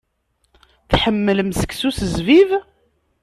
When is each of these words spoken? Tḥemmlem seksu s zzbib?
Tḥemmlem 0.91 1.51
seksu 1.59 1.89
s 1.97 1.97
zzbib? 2.11 2.49